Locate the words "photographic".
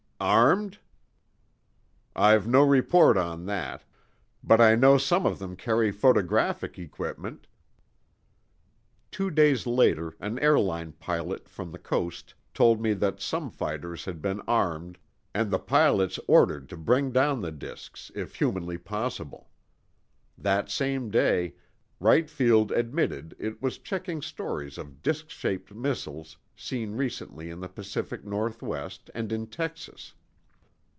5.91-6.77